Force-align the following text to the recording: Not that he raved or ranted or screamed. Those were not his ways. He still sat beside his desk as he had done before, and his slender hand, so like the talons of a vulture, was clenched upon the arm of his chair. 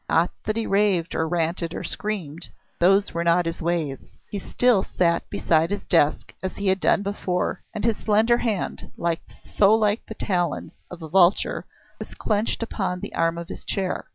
Not 0.09 0.31
that 0.45 0.57
he 0.57 0.65
raved 0.65 1.13
or 1.13 1.27
ranted 1.29 1.75
or 1.75 1.83
screamed. 1.83 2.49
Those 2.79 3.13
were 3.13 3.23
not 3.23 3.45
his 3.45 3.61
ways. 3.61 3.99
He 4.31 4.39
still 4.39 4.81
sat 4.81 5.29
beside 5.29 5.69
his 5.69 5.85
desk 5.85 6.33
as 6.41 6.57
he 6.57 6.69
had 6.69 6.79
done 6.79 7.03
before, 7.03 7.61
and 7.71 7.85
his 7.85 7.97
slender 7.97 8.39
hand, 8.39 8.91
so 9.43 9.75
like 9.75 10.03
the 10.07 10.15
talons 10.15 10.79
of 10.89 11.03
a 11.03 11.07
vulture, 11.07 11.67
was 11.99 12.15
clenched 12.15 12.63
upon 12.63 12.99
the 13.01 13.13
arm 13.13 13.37
of 13.37 13.47
his 13.49 13.63
chair. 13.63 14.07